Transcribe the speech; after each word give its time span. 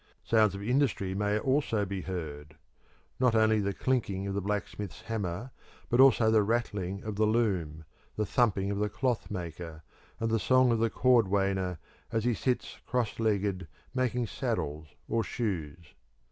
Sounds 0.23 0.55
of 0.55 0.63
industry 0.63 1.13
may 1.13 1.37
also 1.37 1.85
be 1.85 2.01
heard 2.01 2.55
not 3.19 3.35
only 3.35 3.59
the 3.59 3.71
clinking 3.71 4.25
of 4.25 4.33
the 4.33 4.41
blacksmith's 4.41 5.01
hammer, 5.01 5.51
but 5.89 5.99
also 5.99 6.31
the 6.31 6.41
rattling 6.41 7.03
of 7.03 7.17
the 7.17 7.27
loom, 7.27 7.83
the 8.15 8.25
thumping 8.25 8.71
of 8.71 8.79
the 8.79 8.89
cloth 8.89 9.29
maker, 9.29 9.83
and 10.19 10.31
the 10.31 10.39
song 10.39 10.71
of 10.71 10.79
the 10.79 10.89
cordwainer 10.89 11.77
as 12.11 12.23
he 12.23 12.33
sits 12.33 12.79
cross 12.87 13.19
legged 13.19 13.67
making 13.93 14.25
saddles 14.25 14.87
or 15.07 15.23
shoes. 15.23 15.93